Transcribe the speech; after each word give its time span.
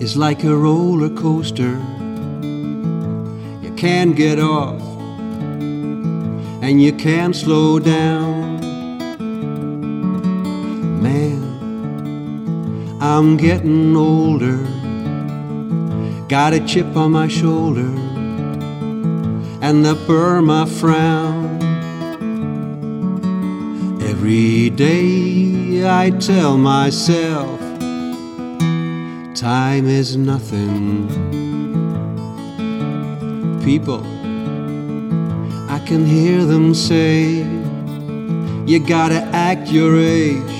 is 0.00 0.16
like 0.16 0.44
a 0.44 0.56
roller 0.56 1.10
coaster. 1.10 1.78
You 3.62 3.72
can't 3.76 4.16
get 4.16 4.38
off 4.38 4.80
and 6.62 6.82
you 6.82 6.92
can't 6.92 7.34
slow 7.34 7.78
down. 7.78 8.60
Man, 11.02 11.42
I'm 13.00 13.36
getting 13.36 13.96
older. 13.96 14.58
Got 16.28 16.52
a 16.52 16.60
chip 16.60 16.96
on 16.96 17.12
my 17.12 17.28
shoulder 17.28 17.92
and 19.60 19.84
the 19.84 19.94
Burma 20.06 20.66
frown. 20.66 21.58
Every 24.02 24.70
day 24.70 25.88
I 25.88 26.10
tell 26.10 26.58
myself 26.58 27.67
time 29.38 29.86
is 29.86 30.16
nothing. 30.16 31.06
People, 33.62 34.02
I 35.70 35.78
can 35.86 36.04
hear 36.04 36.44
them 36.44 36.74
say, 36.74 37.46
You 38.66 38.80
gotta 38.84 39.20
act 39.32 39.68
your 39.68 39.96
age. 39.96 40.56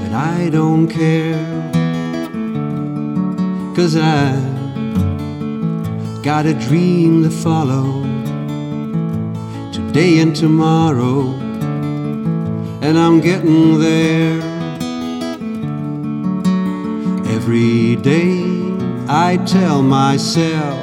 But 0.00 0.12
I 0.12 0.48
don't 0.50 0.88
care, 0.88 1.44
cause 3.76 3.96
I 3.96 4.32
got 6.22 6.46
a 6.46 6.54
dream 6.54 7.22
to 7.24 7.30
follow 7.30 8.02
today 9.72 10.20
and 10.20 10.34
tomorrow, 10.34 11.32
and 12.80 12.98
I'm 12.98 13.20
getting 13.20 13.78
there. 13.78 14.53
Every 17.34 17.96
day 17.96 18.44
I 19.08 19.36
tell 19.44 19.82
myself, 19.82 20.78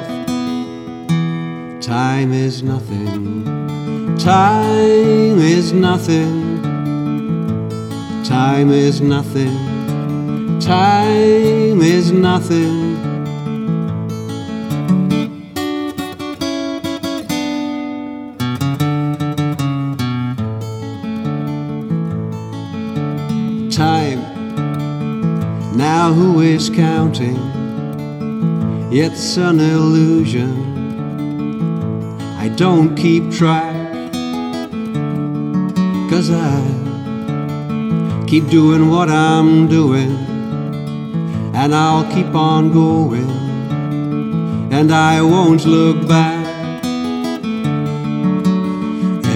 time 1.80 2.34
is 2.34 2.62
nothing, 2.62 3.44
time 4.18 5.38
is 5.38 5.72
nothing, 5.72 6.62
time 8.22 8.70
is 8.70 9.00
nothing, 9.00 10.60
time 10.60 11.80
is 11.80 12.12
nothing. 12.12 12.92
time. 23.70 24.21
Now, 25.94 26.10
who 26.10 26.40
is 26.40 26.70
counting? 26.70 27.36
It's 28.90 29.36
an 29.36 29.60
illusion. 29.60 30.50
I 32.38 32.48
don't 32.48 32.96
keep 32.96 33.30
track. 33.30 33.76
Cause 36.08 36.30
I 36.30 36.56
keep 38.26 38.48
doing 38.48 38.88
what 38.88 39.10
I'm 39.10 39.68
doing. 39.68 40.12
And 41.54 41.74
I'll 41.74 42.10
keep 42.10 42.34
on 42.34 42.72
going. 42.72 43.30
And 44.72 44.90
I 44.90 45.20
won't 45.20 45.66
look 45.66 46.08
back. 46.08 46.46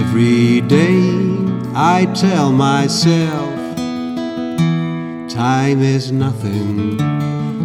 Every 0.01 0.61
day 0.61 0.97
I 1.75 2.11
tell 2.15 2.51
myself 2.51 3.46
Time 5.37 5.83
is 5.83 6.11
nothing. 6.11 6.97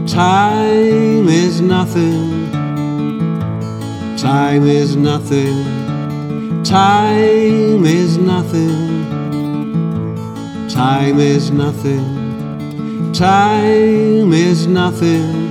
Time 0.06 1.26
is 1.26 1.62
nothing. 1.62 2.50
Time 4.18 4.64
is 4.66 4.94
nothing. 4.94 6.62
Time 6.64 7.86
is 7.86 8.18
nothing. 8.18 9.06
Time 10.68 11.18
is 11.18 11.50
nothing. 11.50 13.12
Time 13.14 14.34
is 14.34 14.66
nothing. 14.66 15.41